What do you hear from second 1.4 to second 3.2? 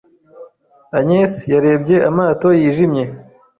yarebye amato yijimye.